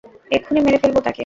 এক্ষুণি 0.31 0.59
মেরে 0.61 0.77
ফেলবো 0.81 0.99
তাকে! 1.01 1.19